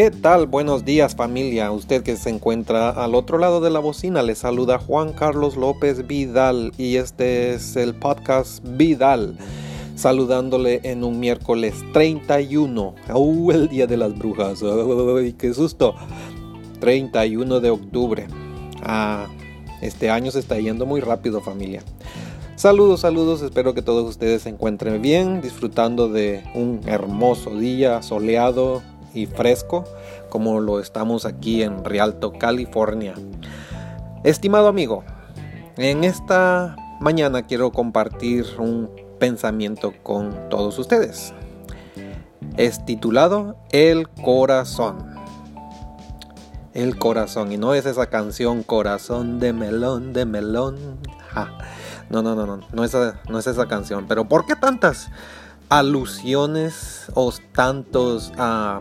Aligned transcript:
¿Qué 0.00 0.12
tal? 0.12 0.46
Buenos 0.46 0.84
días 0.84 1.16
familia. 1.16 1.72
Usted 1.72 2.04
que 2.04 2.14
se 2.14 2.30
encuentra 2.30 2.90
al 2.90 3.16
otro 3.16 3.36
lado 3.36 3.60
de 3.60 3.68
la 3.68 3.80
bocina 3.80 4.22
le 4.22 4.36
saluda 4.36 4.78
Juan 4.78 5.12
Carlos 5.12 5.56
López 5.56 6.06
Vidal 6.06 6.72
y 6.78 6.94
este 6.98 7.52
es 7.52 7.74
el 7.74 7.96
podcast 7.96 8.62
Vidal. 8.62 9.36
Saludándole 9.96 10.82
en 10.84 11.02
un 11.02 11.18
miércoles 11.18 11.74
31. 11.92 12.94
¡Uh! 13.12 13.50
El 13.50 13.68
día 13.68 13.88
de 13.88 13.96
las 13.96 14.16
brujas. 14.16 14.62
¡Ay, 14.62 15.32
qué 15.32 15.52
susto! 15.52 15.96
31 16.78 17.58
de 17.58 17.70
octubre. 17.70 18.28
Ah, 18.80 19.26
este 19.82 20.10
año 20.10 20.30
se 20.30 20.38
está 20.38 20.60
yendo 20.60 20.86
muy 20.86 21.00
rápido 21.00 21.40
familia. 21.40 21.82
Saludos, 22.54 23.00
saludos, 23.00 23.42
espero 23.42 23.74
que 23.74 23.82
todos 23.82 24.08
ustedes 24.08 24.42
se 24.42 24.48
encuentren 24.48 25.02
bien, 25.02 25.42
disfrutando 25.42 26.08
de 26.08 26.44
un 26.54 26.82
hermoso 26.86 27.58
día 27.58 28.00
soleado 28.02 28.80
y 29.14 29.26
fresco 29.26 29.84
como 30.28 30.60
lo 30.60 30.80
estamos 30.80 31.24
aquí 31.24 31.62
en 31.62 31.84
Rialto, 31.84 32.32
California. 32.32 33.14
Estimado 34.24 34.68
amigo, 34.68 35.04
en 35.76 36.04
esta 36.04 36.76
mañana 37.00 37.42
quiero 37.42 37.70
compartir 37.70 38.44
un 38.58 38.90
pensamiento 39.18 39.92
con 40.02 40.48
todos 40.48 40.78
ustedes. 40.78 41.32
Es 42.56 42.84
titulado 42.84 43.56
El 43.70 44.08
corazón. 44.08 45.14
El 46.74 46.98
corazón, 46.98 47.50
y 47.52 47.56
no 47.56 47.74
es 47.74 47.86
esa 47.86 48.06
canción 48.06 48.62
Corazón 48.62 49.40
de 49.40 49.52
melón, 49.52 50.12
de 50.12 50.26
melón. 50.26 50.98
No, 52.10 52.22
no, 52.22 52.34
no, 52.34 52.46
no, 52.46 52.60
no 52.72 52.84
es, 52.84 52.96
no 53.28 53.38
es 53.38 53.46
esa 53.46 53.66
canción. 53.66 54.06
Pero 54.08 54.28
¿por 54.28 54.46
qué 54.46 54.56
tantas 54.56 55.10
alusiones 55.68 57.06
o 57.14 57.32
tantos 57.52 58.32
ah, 58.38 58.80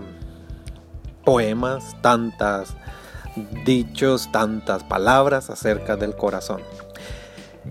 poemas, 1.28 1.98
tantas 2.00 2.78
dichos, 3.66 4.32
tantas 4.32 4.86
palabras 4.86 5.50
acerca 5.50 5.98
del 5.98 6.16
corazón? 6.16 6.62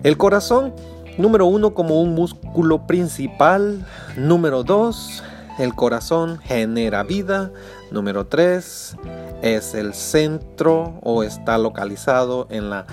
El 0.03 0.15
corazón, 0.15 0.75
número 1.17 1.47
uno, 1.47 1.73
como 1.73 1.99
un 1.99 2.13
músculo 2.13 2.85
principal. 2.85 3.83
Número 4.15 4.61
dos, 4.63 5.23
el 5.57 5.73
corazón 5.73 6.37
genera 6.37 7.01
vida. 7.01 7.51
Número 7.89 8.27
tres, 8.27 8.95
es 9.41 9.73
el 9.73 9.95
centro 9.95 10.99
o 11.01 11.23
está 11.23 11.57
localizado 11.57 12.45
en 12.51 12.69
la 12.69 12.85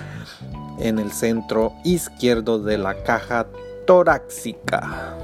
en 0.79 0.97
el 0.97 1.11
centro 1.11 1.73
izquierdo 1.83 2.57
de 2.57 2.79
la 2.79 3.03
caja 3.03 3.45
torácica. 3.85 5.15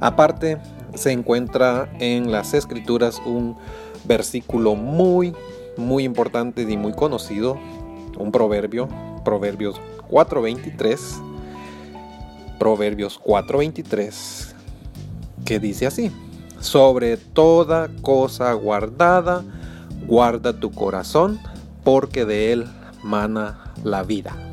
Aparte, 0.00 0.58
se 0.94 1.12
encuentra 1.12 1.90
en 1.98 2.30
las 2.30 2.54
escrituras 2.54 3.20
un 3.24 3.56
versículo 4.04 4.74
muy, 4.74 5.34
muy 5.76 6.04
importante 6.04 6.62
y 6.62 6.76
muy 6.76 6.92
conocido, 6.92 7.58
un 8.18 8.30
proverbio, 8.32 8.88
Proverbios 9.24 9.80
4.23, 10.10 10.98
Proverbios 12.58 13.20
4.23, 13.20 14.54
que 15.44 15.58
dice 15.58 15.86
así, 15.86 16.10
sobre 16.60 17.16
toda 17.16 17.88
cosa 18.02 18.52
guardada, 18.52 19.44
guarda 20.06 20.52
tu 20.52 20.70
corazón, 20.70 21.40
porque 21.84 22.24
de 22.24 22.52
él 22.52 22.66
mana 23.02 23.72
la 23.84 24.02
vida. 24.02 24.51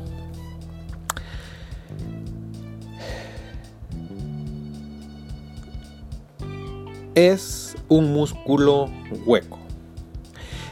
Es 7.22 7.76
un 7.90 8.14
músculo 8.14 8.88
hueco. 9.26 9.58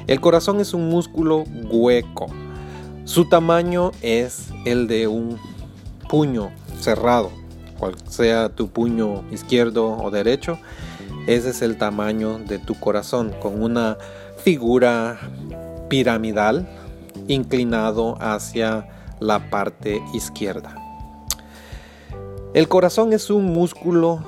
El 0.07 0.19
corazón 0.19 0.63
es 0.63 0.73
un 0.73 0.89
músculo 0.89 1.45
hueco. 1.71 2.29
Su 3.05 3.29
tamaño 3.29 3.93
es 4.01 4.49
el 4.65 4.87
de 4.87 5.09
un 5.09 5.39
puño 6.09 6.51
cerrado, 6.81 7.31
cual 7.79 7.97
sea 8.09 8.49
tu 8.49 8.69
puño 8.69 9.25
izquierdo 9.31 9.95
o 9.99 10.11
derecho. 10.11 10.59
Ese 11.27 11.51
es 11.51 11.61
el 11.61 11.77
tamaño 11.77 12.39
de 12.39 12.59
tu 12.59 12.81
corazón, 12.81 13.35
con 13.43 13.63
una 13.63 13.99
figura 14.39 15.19
piramidal 15.91 16.67
inclinado 17.27 18.17
hacia 18.23 18.89
la 19.21 19.51
parte 19.51 20.01
izquierda. 20.15 20.77
El 22.55 22.69
corazón 22.69 23.13
es 23.13 23.29
un 23.29 23.53
músculo 23.53 24.25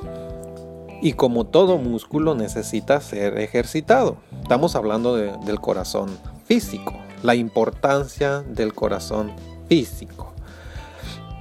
y 1.03 1.15
como 1.15 1.47
todo 1.47 1.79
músculo 1.79 2.35
necesita 2.35 3.01
ser 3.01 3.39
ejercitado. 3.39 4.17
Estamos 4.43 4.77
hablando 4.77 5.17
del 5.17 5.61
corazón 5.61 6.11
físico, 6.45 6.95
la 7.23 7.35
importancia 7.35 8.41
del 8.41 8.75
corazón 8.75 9.33
físico, 9.69 10.33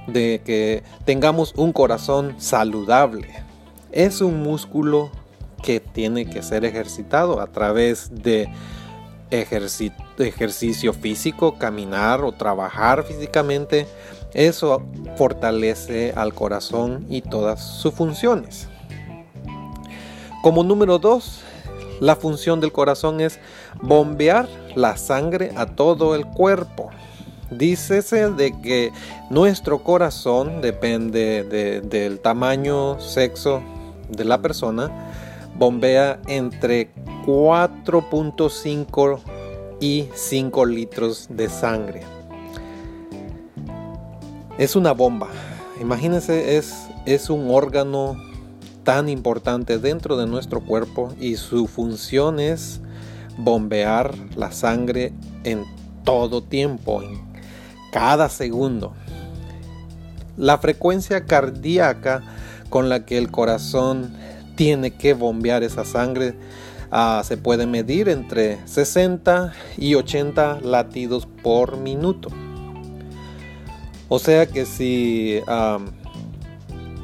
de 0.06 0.40
que 0.44 0.82
tengamos 1.04 1.52
un 1.56 1.72
corazón 1.72 2.34
saludable. 2.38 3.28
Es 3.92 4.20
un 4.20 4.42
músculo 4.42 5.10
que 5.62 5.80
tiene 5.80 6.24
que 6.24 6.42
ser 6.42 6.64
ejercitado 6.64 7.40
a 7.40 7.46
través 7.48 8.22
de 8.22 8.48
ejercicio 9.30 10.92
físico, 10.94 11.58
caminar 11.58 12.22
o 12.22 12.32
trabajar 12.32 13.04
físicamente, 13.04 13.86
eso 14.32 14.82
fortalece 15.16 16.12
al 16.16 16.34
corazón 16.34 17.04
y 17.08 17.22
todas 17.22 17.62
sus 17.62 17.92
funciones. 17.94 18.69
Como 20.42 20.64
número 20.64 20.98
dos, 20.98 21.42
la 22.00 22.16
función 22.16 22.60
del 22.60 22.72
corazón 22.72 23.20
es 23.20 23.38
bombear 23.82 24.48
la 24.74 24.96
sangre 24.96 25.52
a 25.54 25.66
todo 25.66 26.14
el 26.14 26.24
cuerpo. 26.24 26.88
Dícese 27.50 28.30
de 28.30 28.58
que 28.62 28.90
nuestro 29.28 29.84
corazón 29.84 30.62
depende 30.62 31.42
del 31.82 32.20
tamaño, 32.20 32.98
sexo 33.00 33.60
de 34.08 34.24
la 34.24 34.40
persona, 34.40 34.90
bombea 35.56 36.18
entre 36.26 36.88
4.5 37.26 39.20
y 39.78 40.08
5 40.14 40.64
litros 40.64 41.26
de 41.28 41.50
sangre. 41.50 42.02
Es 44.56 44.74
una 44.74 44.92
bomba. 44.92 45.28
Imagínense, 45.82 46.56
es, 46.56 46.88
es 47.04 47.28
un 47.28 47.50
órgano 47.50 48.29
tan 48.90 49.08
importante 49.08 49.78
dentro 49.78 50.16
de 50.16 50.26
nuestro 50.26 50.62
cuerpo 50.62 51.14
y 51.20 51.36
su 51.36 51.68
función 51.68 52.40
es 52.40 52.80
bombear 53.38 54.12
la 54.34 54.50
sangre 54.50 55.12
en 55.44 55.64
todo 56.02 56.42
tiempo, 56.42 57.00
en 57.00 57.20
cada 57.92 58.28
segundo. 58.28 58.94
La 60.36 60.58
frecuencia 60.58 61.24
cardíaca 61.24 62.24
con 62.68 62.88
la 62.88 63.06
que 63.06 63.16
el 63.16 63.30
corazón 63.30 64.12
tiene 64.56 64.90
que 64.90 65.14
bombear 65.14 65.62
esa 65.62 65.84
sangre 65.84 66.34
Ah, 66.92 67.22
se 67.24 67.36
puede 67.36 67.68
medir 67.68 68.08
entre 68.08 68.58
60 68.66 69.52
y 69.78 69.94
80 69.94 70.58
latidos 70.62 71.28
por 71.40 71.76
minuto. 71.76 72.30
O 74.08 74.18
sea 74.18 74.46
que 74.46 74.66
si 74.66 75.40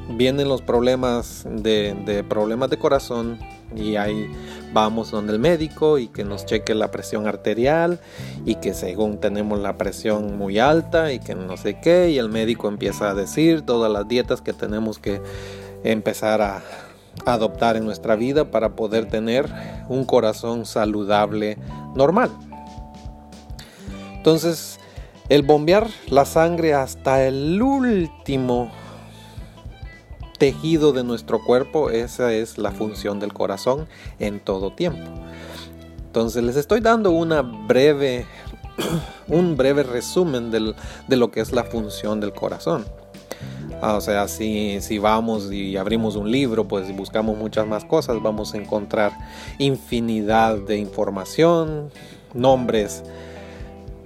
vienen 0.09 0.49
los 0.49 0.63
problemas 0.63 1.47
de, 1.51 2.25
problemas 2.29 2.71
de 2.71 2.79
corazón 2.79 3.39
y 3.75 3.97
ahí 3.97 4.31
vamos 4.73 5.11
donde 5.11 5.33
el 5.33 5.39
médico 5.39 5.99
y 5.99 6.09
que 6.09 6.25
nos 6.25 6.47
cheque 6.47 6.75
la 6.75 6.91
presión 6.91 7.27
arterial 7.27 7.99
y 8.45 8.57
que 8.57 8.75
según 8.75 9.19
tenemos 9.19 9.59
la 9.59 9.77
presión 9.77 10.39
muy 10.39 10.59
alta 10.59 11.13
y 11.13 11.19
que 11.19 11.35
no 11.35 11.57
sé 11.57 11.81
qué 11.81 12.11
y 12.11 12.19
el 12.19 12.29
médico 12.29 12.69
empieza 12.69 13.11
a 13.11 13.15
decir 13.15 13.63
todas 13.63 13.91
las 13.91 14.07
dietas 14.07 14.41
que 14.41 14.53
tenemos 14.53 14.99
que 14.99 15.21
empezar 15.83 16.43
a, 16.43 16.63
adoptar 17.25 17.77
en 17.77 17.85
nuestra 17.87 18.15
vida 18.15 18.51
para 18.51 18.77
poder 18.77 19.09
tener 19.09 19.51
un 19.89 20.05
corazón 20.05 20.67
saludable 20.67 21.57
normal. 21.95 22.31
Entonces, 24.17 24.79
el 25.31 25.43
bombear 25.43 25.89
la 26.09 26.27
sangre 26.27 26.75
hasta 26.75 27.25
el 27.25 27.63
último 27.63 28.71
tejido 30.39 30.93
de 30.93 31.05
nuestro 31.05 31.43
cuerpo, 31.43 31.91
esa 31.91 32.33
es 32.33 32.59
la 32.59 32.73
función 32.73 33.21
del 33.21 33.33
corazón 33.33 33.87
en 34.19 34.41
todo 34.41 34.73
tiempo. 34.73 35.11
Entonces 36.07 36.43
les 36.43 36.57
estoy 36.57 36.81
dando 36.81 37.11
una 37.11 37.43
breve, 37.43 38.27
un 39.29 39.57
breve 39.57 39.83
resumen 39.83 40.51
de 40.51 41.17
lo 41.17 41.31
que 41.31 41.41
es 41.41 41.53
la 41.53 41.65
función 41.65 42.21
del 42.21 42.33
corazón. 42.33 42.85
Ah, 43.83 43.95
o 43.95 44.01
sea, 44.01 44.27
si, 44.27 44.81
si 44.81 44.99
vamos 44.99 45.53
y 45.53 45.77
abrimos 45.77 46.17
un 46.17 46.31
libro, 46.31 46.67
pues 46.67 46.95
buscamos 46.97 47.37
muchas 47.37 47.67
más 47.67 47.85
cosas, 47.85 48.23
vamos 48.23 48.55
a 48.55 48.57
encontrar 48.57 49.13
infinidad 49.59 50.57
de 50.57 50.79
información, 50.79 51.91
nombres, 52.33 53.05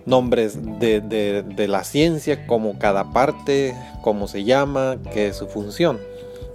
nombres 0.06 0.58
de, 0.80 1.00
de 1.00 1.68
la 1.68 1.84
ciencia, 1.84 2.48
como 2.48 2.80
cada 2.80 3.12
parte, 3.12 3.76
cómo 4.02 4.26
se 4.26 4.42
llama, 4.42 4.96
qué 5.12 5.28
es 5.28 5.36
su 5.36 5.46
función. 5.46 6.00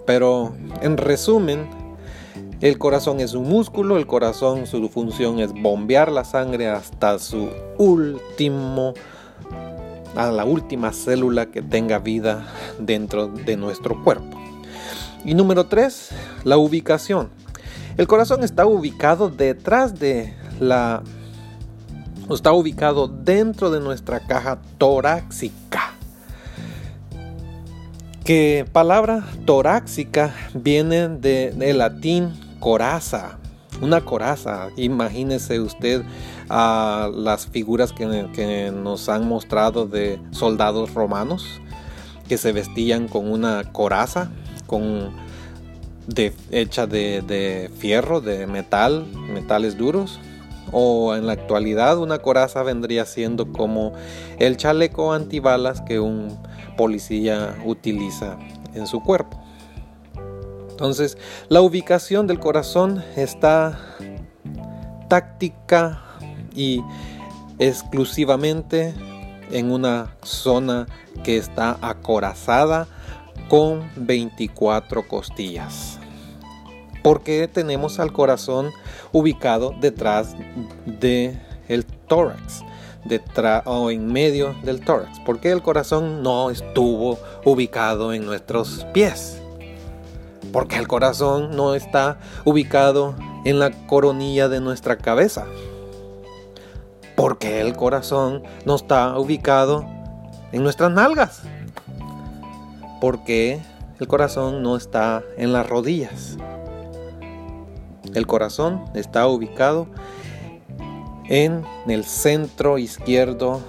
Pero 0.05 0.55
en 0.81 0.97
resumen, 0.97 1.67
El 2.61 2.77
corazón 2.77 3.19
es 3.19 3.33
un 3.33 3.49
músculo, 3.49 3.97
el 3.97 4.07
corazón 4.07 4.65
su 4.65 4.87
función 4.87 5.39
es 5.39 5.51
bombear 5.51 6.09
la 6.09 6.23
sangre 6.23 6.69
hasta 6.69 7.19
su 7.19 7.49
último 7.77 8.93
a 10.15 10.31
la 10.31 10.45
última 10.45 10.93
célula 10.93 11.47
que 11.47 11.61
tenga 11.61 11.99
vida 11.99 12.47
dentro 12.79 13.27
de 13.27 13.57
nuestro 13.57 14.01
cuerpo. 14.03 14.39
Y 15.25 15.33
número 15.33 15.65
3, 15.65 16.09
la 16.45 16.57
ubicación. 16.57 17.29
El 17.97 18.07
corazón 18.07 18.43
está 18.43 18.65
ubicado 18.65 19.29
detrás 19.29 19.99
de 19.99 20.33
la 20.59 21.03
está 22.29 22.53
ubicado 22.53 23.07
dentro 23.07 23.69
de 23.69 23.81
nuestra 23.81 24.21
caja 24.21 24.59
torácica. 24.77 25.84
Que 28.25 28.65
palabra 28.71 29.23
torácica 29.45 30.33
viene 30.55 31.09
del 31.09 31.77
latín 31.77 32.33
coraza, 32.59 33.37
una 33.81 34.01
coraza. 34.01 34.69
Imagínese 34.77 35.59
usted 35.59 36.01
a 36.49 37.11
las 37.13 37.45
figuras 37.45 37.93
que, 37.93 38.73
nos 38.73 39.09
han 39.09 39.27
mostrado 39.27 39.85
de 39.85 40.19
soldados 40.31 40.95
romanos 40.95 41.61
que 42.27 42.39
se 42.39 42.51
vestían 42.51 43.07
con 43.07 43.31
una 43.31 43.71
coraza, 43.71 44.31
con 44.65 45.11
de, 46.07 46.33
hecha 46.49 46.87
de, 46.87 47.21
de, 47.21 47.69
fierro, 47.77 48.21
de 48.21 48.47
metal, 48.47 49.05
metales 49.31 49.77
duros. 49.77 50.19
O 50.71 51.13
en 51.13 51.27
la 51.27 51.33
actualidad 51.33 51.99
una 51.99 52.17
coraza 52.17 52.63
vendría 52.63 53.05
siendo 53.05 53.53
como 53.53 53.93
el 54.39 54.57
chaleco 54.57 55.13
antibalas 55.13 55.81
que 55.81 55.99
un 55.99 56.35
policía 56.75 57.55
utiliza 57.65 58.37
en 58.73 58.87
su 58.87 59.01
cuerpo. 59.01 59.41
Entonces, 60.69 61.17
la 61.47 61.61
ubicación 61.61 62.27
del 62.27 62.39
corazón 62.39 63.03
está 63.15 63.79
táctica 65.07 66.03
y 66.53 66.81
exclusivamente 67.59 68.93
en 69.51 69.71
una 69.71 70.15
zona 70.23 70.87
que 71.23 71.37
está 71.37 71.77
acorazada 71.81 72.87
con 73.47 73.89
24 73.95 75.07
costillas. 75.07 75.99
Porque 77.03 77.47
tenemos 77.47 77.99
al 77.99 78.11
corazón 78.11 78.71
ubicado 79.11 79.73
detrás 79.79 80.35
del 80.85 81.39
el 81.67 81.85
tórax, 81.85 82.63
detrás 83.05 83.63
o 83.65 83.89
en 83.91 84.11
medio 84.11 84.55
del 84.63 84.83
tórax. 84.83 85.19
Porque 85.25 85.51
el 85.51 85.61
corazón 85.61 86.23
no 86.23 86.49
estuvo 86.49 87.17
ubicado 87.45 88.13
en 88.13 88.25
nuestros 88.25 88.85
pies 88.93 89.41
porque 90.55 90.77
el 90.77 90.87
corazón 90.87 91.53
no 91.57 91.75
está 91.75 92.17
ubicado 92.45 93.13
en 93.43 93.59
la 93.59 93.71
coronilla 93.87 94.47
de 94.47 94.61
nuestra 94.61 94.95
cabeza. 94.97 95.47
Porque 97.17 97.59
el 97.59 97.75
corazón 97.75 98.41
no 98.65 98.75
está 98.75 99.19
ubicado 99.19 99.85
en 100.53 100.63
nuestras 100.63 100.93
nalgas. 100.93 101.41
Porque 103.01 103.59
el 103.99 104.07
corazón 104.07 104.63
no 104.63 104.77
está 104.77 105.23
en 105.35 105.51
las 105.51 105.67
rodillas. 105.67 106.37
El 108.13 108.25
corazón 108.25 108.85
está 108.93 109.27
ubicado 109.27 109.87
en 111.29 111.63
el 111.87 112.03
centro 112.03 112.77
izquierdo 112.77 113.61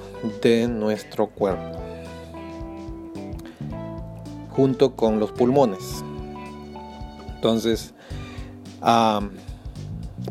de 0.42 0.68
nuestro 0.68 1.28
cuerpo, 1.28 1.78
junto 4.50 4.94
con 4.94 5.20
los 5.20 5.32
pulmones. 5.32 6.04
Entonces, 7.34 7.94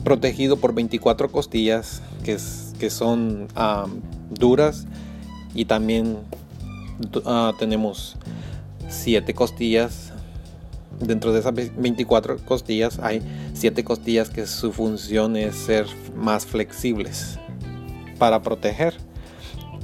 protegido 0.03 0.57
por 0.57 0.73
24 0.73 1.31
costillas 1.31 2.01
que, 2.23 2.39
son 2.89 3.47
duras 4.29 4.85
y 5.53 5.65
también 5.65 6.17
ah, 7.25 7.53
tenemos 7.57 8.17
7 8.89 9.33
costillas. 9.33 10.11
Dentro 10.99 11.33
de 11.33 11.41
esas 11.41 11.53
24 11.53 12.37
costillas 12.45 12.99
hay 12.99 13.21
7 13.65 13.83
costillas 13.83 14.29
que 14.29 14.45
su 14.45 14.71
función 14.71 15.35
es 15.35 15.55
ser 15.55 15.87
más 16.15 16.45
flexibles 16.45 17.39
para 18.19 18.43
proteger 18.43 18.95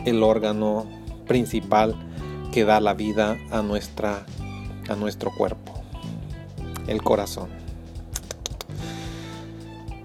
el 0.05 0.21
órgano 0.21 0.85
principal 1.25 1.95
que 2.51 2.63
da 2.63 2.79
la 2.79 2.93
vida 2.93 3.39
a, 3.49 3.63
nuestra, 3.63 4.23
a 4.87 4.95
nuestro 4.95 5.31
cuerpo 5.35 5.73
el 6.85 7.01
corazón. 7.01 7.49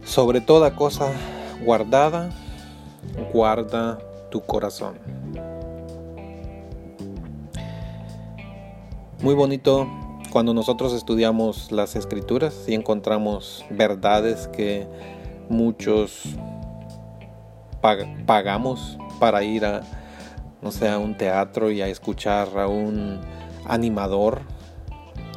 Sobre 0.05 0.41
toda 0.41 0.75
cosa 0.75 1.13
guardada, 1.63 2.31
guarda 3.31 3.99
tu 4.31 4.41
corazón. 4.41 4.95
Muy 9.21 9.35
bonito 9.35 9.87
cuando 10.37 10.53
nosotros 10.53 10.93
estudiamos 10.93 11.73
las 11.73 11.97
escrituras 11.97 12.67
y 12.69 12.75
encontramos 12.75 13.65
verdades 13.71 14.49
que 14.49 14.87
muchos 15.49 16.25
pagamos 18.27 18.99
para 19.19 19.43
ir 19.45 19.65
a, 19.65 19.81
no 20.61 20.73
sé, 20.73 20.91
a 20.91 20.99
un 20.99 21.17
teatro 21.17 21.71
y 21.71 21.81
a 21.81 21.89
escuchar 21.89 22.49
a 22.59 22.69
un 22.69 23.19
animador 23.67 24.43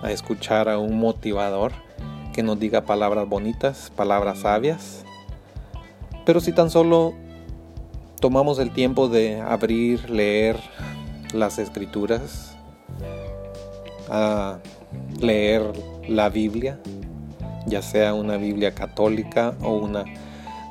a 0.01 0.11
escuchar 0.11 0.67
a 0.67 0.77
un 0.77 0.99
motivador 0.99 1.71
que 2.33 2.43
nos 2.43 2.59
diga 2.59 2.81
palabras 2.81 3.25
bonitas, 3.25 3.93
palabras 3.95 4.39
sabias. 4.39 5.05
Pero 6.25 6.41
si 6.41 6.51
tan 6.51 6.69
solo 6.69 7.13
tomamos 8.19 8.59
el 8.59 8.71
tiempo 8.71 9.07
de 9.07 9.39
abrir, 9.39 10.09
leer 10.09 10.59
las 11.31 11.57
escrituras, 11.57 12.57
a 14.09 14.59
leer 15.21 15.63
la 16.07 16.29
Biblia, 16.29 16.79
ya 17.65 17.81
sea 17.81 18.13
una 18.13 18.37
Biblia 18.37 18.73
católica 18.73 19.55
o 19.61 19.73
una 19.73 20.05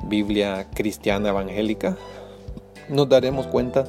Biblia 0.05 0.67
cristiana 0.73 1.29
evangélica, 1.29 1.97
nos 2.89 3.07
daremos 3.07 3.47
cuenta 3.47 3.85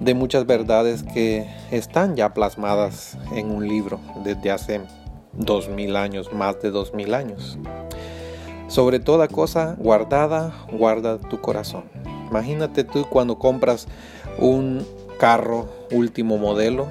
de 0.00 0.14
muchas 0.14 0.46
verdades 0.46 1.02
que 1.02 1.46
están 1.70 2.16
ya 2.16 2.34
plasmadas 2.34 3.16
en 3.34 3.50
un 3.50 3.68
libro 3.68 4.00
desde 4.24 4.50
hace 4.50 4.80
dos 5.32 5.68
mil 5.68 5.96
años, 5.96 6.32
más 6.32 6.60
de 6.60 6.70
dos 6.70 6.92
mil 6.94 7.14
años. 7.14 7.58
Sobre 8.68 9.00
toda 9.00 9.28
cosa 9.28 9.76
guardada, 9.78 10.52
guarda 10.72 11.18
tu 11.18 11.40
corazón. 11.40 11.84
Imagínate 12.30 12.84
tú 12.84 13.06
cuando 13.08 13.38
compras 13.38 13.86
un 14.38 14.86
carro 15.18 15.68
último 15.90 16.38
modelo. 16.38 16.88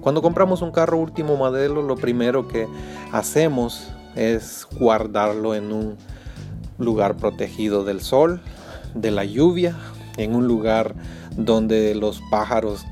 Cuando 0.00 0.22
compramos 0.22 0.62
un 0.62 0.70
carro 0.70 0.98
último 0.98 1.36
modelo, 1.36 1.82
lo 1.82 1.96
primero 1.96 2.46
que 2.48 2.68
hacemos 3.12 3.88
es 4.14 4.66
guardarlo 4.78 5.54
en 5.54 5.72
un 5.72 5.96
lugar 6.78 7.16
protegido 7.16 7.84
del 7.84 8.00
sol, 8.00 8.40
de 8.94 9.10
la 9.10 9.24
lluvia, 9.24 9.76
en 10.16 10.34
un 10.34 10.46
lugar 10.46 10.94
donde 11.36 11.94
los 11.94 12.20
pájaros, 12.30 12.84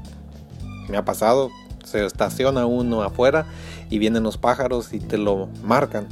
me 0.88 0.96
ha 0.96 1.04
pasado, 1.04 1.50
se 1.84 2.04
estaciona 2.04 2.66
uno 2.66 3.02
afuera 3.02 3.46
y 3.90 3.98
vienen 3.98 4.22
los 4.22 4.38
pájaros 4.38 4.92
y 4.92 5.00
te 5.00 5.18
lo 5.18 5.48
marcan. 5.62 6.06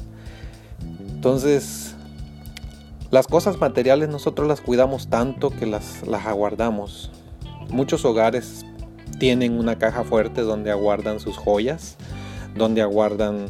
Entonces, 1.11 1.95
las 3.11 3.27
cosas 3.27 3.59
materiales 3.59 4.09
nosotros 4.09 4.47
las 4.47 4.61
cuidamos 4.61 5.09
tanto 5.09 5.51
que 5.51 5.67
las, 5.67 6.07
las 6.07 6.27
aguardamos. 6.27 7.11
Muchos 7.71 8.05
hogares 8.05 8.65
tienen 9.19 9.59
una 9.59 9.79
caja 9.79 10.05
fuerte 10.05 10.43
donde 10.43 10.71
aguardan 10.71 11.21
sus 11.21 11.37
joyas, 11.37 11.97
donde 12.57 12.83
aguardan 12.83 13.47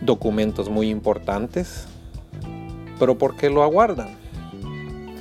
documentos 0.00 0.68
muy 0.68 0.90
importantes. 0.90 1.86
Pero 2.98 3.18
¿por 3.18 3.36
qué 3.36 3.50
lo 3.50 3.62
aguardan? 3.62 4.26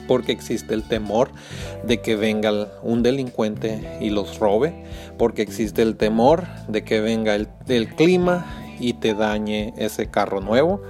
porque 0.08 0.32
existe 0.32 0.74
el 0.74 0.84
temor 0.84 1.30
de 1.84 2.01
que 2.01 2.15
venga 2.15 2.51
un 2.84 3.04
delincuente 3.04 3.98
y 4.01 4.10
los 4.10 4.39
robe, 4.39 4.86
porque 5.18 5.42
existe 5.42 5.82
el 5.82 5.96
temor 5.96 6.46
de 6.68 6.84
que 6.84 7.01
venga 7.01 7.36
el, 7.36 7.96
clima 7.96 8.46
y 8.80 8.94
te 8.94 9.13
dañe 9.13 9.74
ese 9.77 10.10
carro 10.10 10.42
nuevo, 10.42 10.82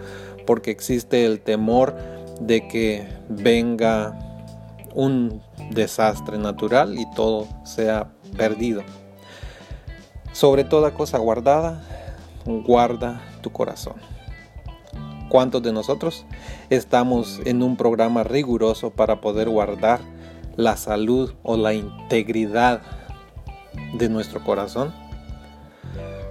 porque 0.45 0.71
existe 0.71 1.25
el 1.25 1.39
temor 1.41 1.95
de 2.41 2.67
que 2.67 3.07
venga 3.29 4.19
un 4.93 5.41
desastre 5.71 6.37
natural 6.37 6.97
y 6.97 7.05
todo 7.15 7.47
sea 7.65 8.11
perdido. 8.38 8.84
Sobre 10.32 10.63
toda 10.63 10.94
cosa 10.94 11.17
guardada, 11.17 11.82
guarda 12.46 13.22
tu 13.41 13.51
corazón. 13.51 13.96
¿Cuántos 15.29 15.63
de 15.63 15.74
nosotros 15.74 16.25
estamos 16.70 17.41
en 17.46 17.63
un 17.63 17.77
programa 17.77 18.24
riguroso 18.24 18.91
para 18.91 19.22
poder 19.22 19.50
guardar 19.50 20.00
la 20.55 20.77
salud 20.77 21.34
o 21.44 21.58
la 21.58 21.74
integridad 21.74 22.82
de 23.98 24.08
nuestro 24.10 24.44
corazón? 24.44 24.94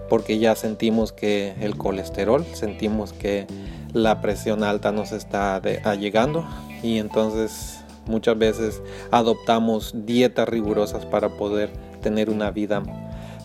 Porque 0.09 0.39
ya 0.39 0.55
sentimos 0.55 1.13
que 1.13 1.55
el 1.61 1.77
colesterol, 1.77 2.45
sentimos 2.53 3.13
que 3.13 3.47
la 3.93 4.21
presión 4.21 4.63
alta 4.63 4.93
nos 4.93 5.13
está 5.13 5.61
llegando 5.95 6.45
y 6.83 6.99
entonces 6.99 7.81
muchas 8.07 8.39
veces 8.39 8.83
adoptamos 9.11 9.93
dietas 10.07 10.49
rigurosas 10.49 11.07
para 11.07 11.31
poder 11.31 11.71
tener 12.05 12.29
una 12.29 12.51
vida 12.51 12.83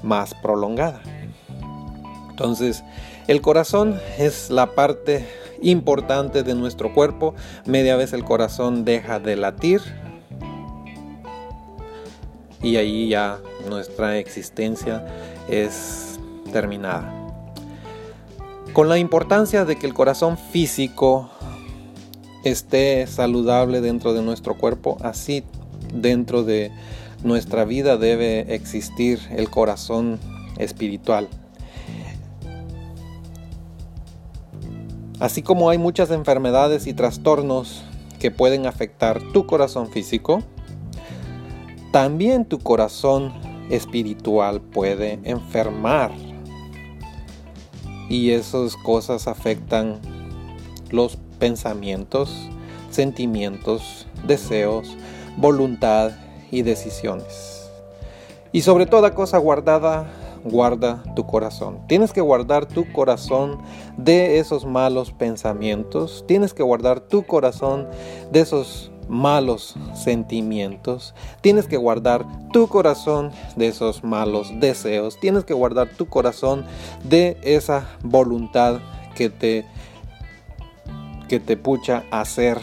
más 0.03 0.35
prolongada. 0.35 1.01
Entonces, 2.29 2.83
el 3.27 3.41
corazón 3.41 3.99
es 4.17 4.49
la 4.49 4.75
parte 4.75 5.25
importante 5.61 6.43
de 6.43 6.55
nuestro 6.55 6.93
cuerpo. 6.93 7.33
Media 7.65 7.95
vez 7.95 8.11
el 8.11 8.25
corazón 8.25 8.83
deja 8.83 9.19
de 9.19 9.37
latir 9.37 9.81
y 12.61 12.75
ahí 12.75 13.07
ya 13.07 13.39
nuestra 13.67 14.17
existencia 14.17 15.05
es 15.49 16.19
terminada. 16.51 17.15
Con 18.73 18.89
la 18.89 18.97
importancia 18.97 19.63
de 19.63 19.77
que 19.77 19.87
el 19.87 19.93
corazón 19.93 20.37
físico 20.37 21.29
esté 22.43 23.07
saludable 23.07 23.79
dentro 23.79 24.13
de 24.13 24.21
nuestro 24.21 24.55
cuerpo, 24.55 24.97
así 25.01 25.43
dentro 25.93 26.43
de 26.43 26.71
nuestra 27.23 27.65
vida 27.65 27.97
debe 27.97 28.53
existir 28.53 29.19
el 29.35 29.49
corazón 29.49 30.19
espiritual. 30.57 31.27
Así 35.19 35.41
como 35.41 35.69
hay 35.69 35.77
muchas 35.77 36.11
enfermedades 36.11 36.88
y 36.88 36.93
trastornos 36.93 37.83
que 38.19 38.31
pueden 38.31 38.65
afectar 38.65 39.21
tu 39.33 39.45
corazón 39.45 39.89
físico, 39.89 40.43
también 41.91 42.45
tu 42.45 42.59
corazón 42.59 43.33
espiritual 43.69 44.61
puede 44.61 45.19
enfermar. 45.23 46.11
Y 48.09 48.31
esas 48.31 48.75
cosas 48.77 49.27
afectan 49.27 49.99
los 50.89 51.17
pensamientos, 51.38 52.49
sentimientos, 52.89 54.07
deseos, 54.25 54.95
voluntad 55.38 56.11
y 56.51 56.62
decisiones. 56.62 57.70
Y 58.51 58.62
sobre 58.62 58.86
toda 58.86 59.13
cosa 59.13 59.38
guardada, 59.38 60.08
guarda 60.44 61.03
tu 61.15 61.25
corazón. 61.25 61.79
Tienes 61.88 62.13
que 62.13 62.22
guardar 62.22 62.65
tu 62.65 62.91
corazón 62.91 63.60
de 63.98 64.39
esos 64.39 64.65
malos 64.65 65.12
pensamientos. 65.12 66.24
Tienes 66.27 66.53
que 66.53 66.63
guardar 66.63 67.00
tu 67.00 67.24
corazón 67.24 67.88
de 68.32 68.39
esos 68.41 68.91
malos 69.08 69.75
sentimientos. 69.96 71.13
Tienes 71.41 71.68
que 71.68 71.77
guardar 71.77 72.25
tu 72.51 72.68
corazón 72.68 73.32
de 73.56 73.68
esos 73.68 74.03
malos 74.03 74.51
deseos. 74.60 75.20
Tienes 75.20 75.44
que 75.44 75.53
guardar 75.53 75.89
tu 75.89 76.08
corazón 76.08 76.65
de 77.03 77.38
esa 77.41 77.88
voluntad 78.03 78.79
que 79.15 79.29
te 79.29 79.65
que 81.27 81.39
te 81.39 81.58
pucha 81.58 82.06
a 82.10 82.22
hacer 82.22 82.58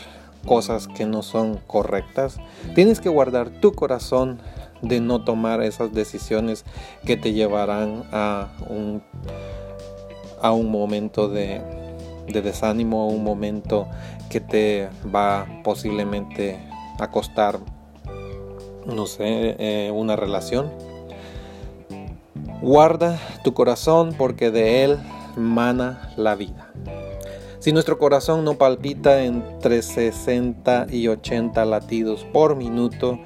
cosas 0.45 0.88
que 0.88 1.07
no 1.07 1.23
son 1.23 1.61
correctas. 1.69 2.38
Tienes 2.75 3.00
que 3.00 3.08
guardar 3.08 3.49
tu 3.49 3.73
corazón 3.73 4.38
de 4.82 5.00
no 5.00 5.25
tomar 5.25 5.62
esas 5.62 5.92
decisiones 5.92 6.64
que 7.04 7.16
te 7.16 7.32
llevarán 7.32 8.04
a 8.12 8.49
un, 8.68 9.02
a 10.42 10.52
un 10.52 10.70
momento 10.70 11.28
de, 11.28 11.61
de 12.28 12.42
desánimo, 12.42 13.02
a 13.02 13.06
un 13.06 13.25
momento 13.25 13.87
que 14.28 14.40
te 14.40 14.88
va 15.14 15.46
posiblemente 15.64 16.58
a 16.99 17.11
costar, 17.11 17.58
no 18.85 19.06
sé, 19.06 19.56
eh, 19.58 19.90
una 19.92 20.16
relación. 20.16 20.70
Guarda 22.61 23.18
tu 23.44 23.54
corazón 23.54 24.14
porque 24.16 24.50
de 24.50 24.85
él 24.85 24.99
mana 25.37 26.12
la 26.16 26.35
vida. 26.35 26.65
Si 27.66 27.73
nuestro 27.73 27.99
corazón 27.99 28.44
no 28.44 28.54
palpita 28.54 29.25
entre 29.25 29.82
60 29.82 30.87
y 30.88 31.08
80 31.08 31.64
latidos 31.64 32.25
por 32.32 32.54
minuto, 32.54 33.18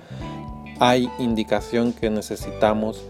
hay 0.78 1.10
indicación 1.18 1.92
que 1.92 2.08
necesitamos 2.08 3.02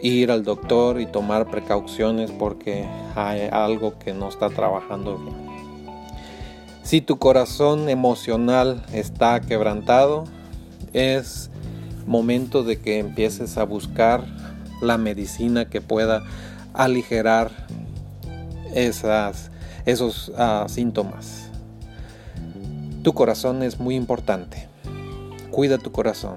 ir 0.00 0.32
al 0.32 0.42
doctor 0.42 1.00
y 1.00 1.06
tomar 1.06 1.48
precauciones 1.48 2.32
porque 2.32 2.84
hay 3.14 3.42
algo 3.52 4.00
que 4.00 4.14
no 4.14 4.28
está 4.28 4.50
trabajando 4.50 5.16
bien. 5.16 5.36
Si 6.82 7.00
tu 7.00 7.20
corazón 7.20 7.88
emocional 7.88 8.84
está 8.92 9.40
quebrantado, 9.42 10.24
es 10.92 11.50
momento 12.04 12.64
de 12.64 12.80
que 12.80 12.98
empieces 12.98 13.56
a 13.58 13.62
buscar 13.62 14.24
la 14.80 14.98
medicina 14.98 15.70
que 15.70 15.80
pueda 15.80 16.24
aligerar 16.74 17.52
esas 18.74 19.51
esos 19.86 20.32
ah, 20.36 20.66
síntomas. 20.68 21.50
Tu 23.02 23.12
corazón 23.12 23.62
es 23.62 23.80
muy 23.80 23.96
importante. 23.96 24.68
Cuida 25.50 25.78
tu 25.78 25.90
corazón. 25.90 26.36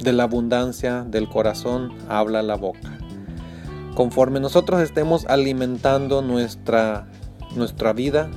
De 0.00 0.12
la 0.12 0.24
abundancia 0.24 1.04
del 1.04 1.28
corazón 1.28 1.92
habla 2.08 2.42
la 2.42 2.56
boca. 2.56 2.98
Conforme 3.94 4.40
nosotros 4.40 4.80
estemos 4.80 5.26
alimentando 5.26 6.22
nuestra, 6.22 7.06
nuestra 7.54 7.92
vida, 7.92 8.30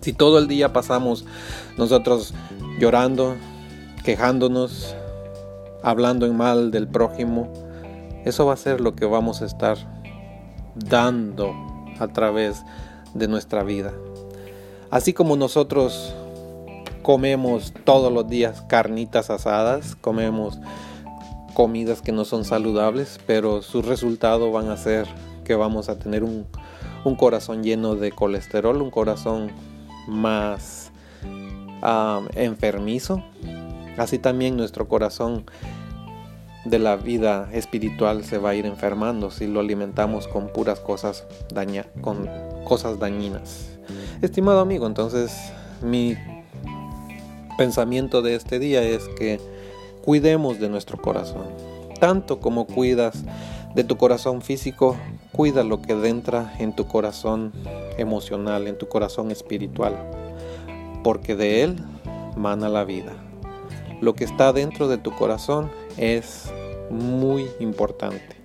si 0.00 0.12
todo 0.12 0.38
el 0.38 0.48
día 0.48 0.72
pasamos 0.72 1.26
nosotros 1.76 2.32
llorando, 2.78 3.36
quejándonos, 4.04 4.94
hablando 5.82 6.26
en 6.26 6.36
mal 6.36 6.70
del 6.70 6.88
prójimo, 6.88 7.52
eso 8.24 8.46
va 8.46 8.54
a 8.54 8.56
ser 8.56 8.80
lo 8.80 8.94
que 8.94 9.04
vamos 9.04 9.42
a 9.42 9.46
estar 9.46 9.76
dando 10.76 11.75
a 11.98 12.08
través 12.08 12.62
de 13.14 13.28
nuestra 13.28 13.62
vida. 13.62 13.92
Así 14.90 15.12
como 15.12 15.36
nosotros 15.36 16.14
comemos 17.02 17.72
todos 17.84 18.12
los 18.12 18.28
días 18.28 18.62
carnitas 18.62 19.30
asadas, 19.30 19.96
comemos 19.96 20.58
comidas 21.54 22.02
que 22.02 22.12
no 22.12 22.24
son 22.24 22.44
saludables, 22.44 23.18
pero 23.26 23.62
sus 23.62 23.86
resultados 23.86 24.52
van 24.52 24.68
a 24.68 24.76
ser 24.76 25.06
que 25.44 25.54
vamos 25.54 25.88
a 25.88 25.98
tener 25.98 26.22
un, 26.22 26.46
corazón 27.16 27.62
lleno 27.62 27.94
de 27.94 28.10
colesterol, 28.10 28.82
un 28.82 28.90
corazón 28.90 29.52
más 30.08 30.90
enfermizo. 32.34 33.22
Así 33.96 34.18
también 34.18 34.56
nuestro 34.56 34.88
corazón 34.88 35.46
de 36.66 36.78
la 36.80 36.96
vida 36.96 37.48
espiritual 37.52 38.24
se 38.24 38.38
va 38.38 38.50
a 38.50 38.54
ir 38.54 38.66
enfermando 38.66 39.30
si 39.30 39.46
lo 39.46 39.60
alimentamos 39.60 40.26
con 40.26 40.48
puras 40.48 40.80
cosas 40.80 41.24
daña 41.54 41.86
con 42.00 42.28
cosas 42.64 42.98
dañinas. 42.98 43.78
Estimado 44.20 44.60
amigo, 44.60 44.86
entonces 44.86 45.32
mi 45.80 46.16
pensamiento 47.56 48.20
de 48.20 48.34
este 48.34 48.58
día 48.58 48.82
es 48.82 49.08
que 49.16 49.40
cuidemos 50.02 50.58
de 50.58 50.68
nuestro 50.68 51.00
corazón. 51.00 51.46
Tanto 52.00 52.40
como 52.40 52.66
cuidas 52.66 53.24
de 53.74 53.84
tu 53.84 53.96
corazón 53.96 54.42
físico, 54.42 54.96
cuida 55.32 55.62
lo 55.62 55.80
que 55.80 55.92
entra 55.92 56.54
en 56.58 56.74
tu 56.74 56.86
corazón 56.86 57.52
emocional, 57.96 58.66
en 58.66 58.76
tu 58.76 58.88
corazón 58.88 59.30
espiritual, 59.30 59.94
porque 61.04 61.36
de 61.36 61.62
él 61.62 61.76
mana 62.36 62.68
la 62.68 62.84
vida. 62.84 63.12
Lo 64.00 64.14
que 64.14 64.24
está 64.24 64.52
dentro 64.52 64.88
de 64.88 64.98
tu 64.98 65.12
corazón 65.12 65.70
es 65.96 66.50
muy 66.90 67.46
importante. 67.60 68.36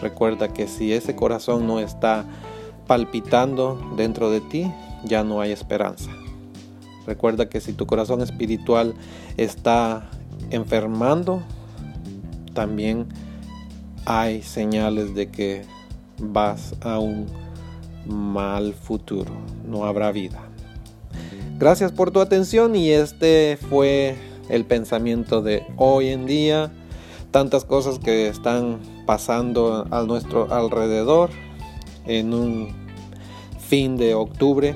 Recuerda 0.00 0.48
que 0.48 0.66
si 0.66 0.92
ese 0.92 1.14
corazón 1.14 1.66
no 1.66 1.78
está 1.78 2.24
palpitando 2.86 3.80
dentro 3.96 4.30
de 4.30 4.40
ti, 4.40 4.72
ya 5.04 5.24
no 5.24 5.40
hay 5.40 5.52
esperanza. 5.52 6.10
Recuerda 7.06 7.48
que 7.48 7.60
si 7.60 7.72
tu 7.72 7.86
corazón 7.86 8.22
espiritual 8.22 8.94
está 9.36 10.10
enfermando, 10.50 11.42
también 12.54 13.06
hay 14.04 14.42
señales 14.42 15.14
de 15.14 15.30
que 15.30 15.62
vas 16.18 16.74
a 16.80 16.98
un 16.98 17.26
mal 18.06 18.74
futuro, 18.74 19.32
no 19.66 19.84
habrá 19.84 20.12
vida. 20.12 20.40
Gracias 21.58 21.92
por 21.92 22.10
tu 22.10 22.20
atención 22.20 22.74
y 22.74 22.90
este 22.90 23.58
fue 23.68 24.16
el 24.48 24.64
pensamiento 24.64 25.42
de 25.42 25.62
hoy 25.76 26.08
en 26.08 26.26
día 26.26 26.72
tantas 27.30 27.64
cosas 27.64 27.98
que 27.98 28.28
están 28.28 28.80
pasando 29.06 29.86
a 29.90 30.02
nuestro 30.02 30.52
alrededor 30.52 31.30
en 32.06 32.34
un 32.34 32.68
fin 33.58 33.96
de 33.96 34.14
octubre, 34.14 34.74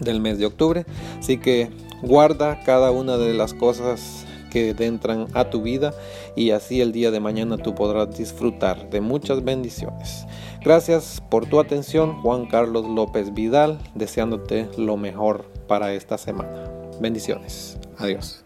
del 0.00 0.20
mes 0.20 0.38
de 0.38 0.46
octubre. 0.46 0.86
Así 1.18 1.38
que 1.38 1.70
guarda 2.02 2.60
cada 2.64 2.90
una 2.90 3.16
de 3.16 3.34
las 3.34 3.54
cosas 3.54 4.26
que 4.50 4.74
entran 4.78 5.26
a 5.34 5.50
tu 5.50 5.62
vida 5.62 5.92
y 6.36 6.50
así 6.50 6.80
el 6.80 6.92
día 6.92 7.10
de 7.10 7.18
mañana 7.18 7.56
tú 7.56 7.74
podrás 7.74 8.16
disfrutar 8.16 8.88
de 8.88 9.00
muchas 9.00 9.42
bendiciones. 9.42 10.26
Gracias 10.64 11.20
por 11.28 11.46
tu 11.46 11.58
atención, 11.58 12.22
Juan 12.22 12.46
Carlos 12.46 12.86
López 12.86 13.34
Vidal, 13.34 13.78
deseándote 13.96 14.68
lo 14.78 14.96
mejor 14.96 15.44
para 15.66 15.92
esta 15.92 16.16
semana. 16.18 16.70
Bendiciones. 17.00 17.76
Adiós. 17.98 18.44